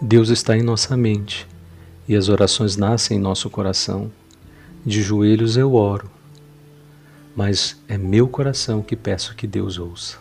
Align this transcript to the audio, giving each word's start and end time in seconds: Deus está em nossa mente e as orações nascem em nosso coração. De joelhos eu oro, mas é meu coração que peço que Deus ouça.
Deus 0.00 0.28
está 0.28 0.54
em 0.54 0.62
nossa 0.62 0.94
mente 0.94 1.46
e 2.06 2.14
as 2.14 2.28
orações 2.28 2.76
nascem 2.76 3.16
em 3.16 3.20
nosso 3.20 3.48
coração. 3.48 4.12
De 4.84 5.02
joelhos 5.02 5.56
eu 5.56 5.74
oro, 5.74 6.10
mas 7.34 7.80
é 7.88 7.96
meu 7.96 8.28
coração 8.28 8.82
que 8.82 8.94
peço 8.94 9.34
que 9.34 9.46
Deus 9.46 9.78
ouça. 9.78 10.18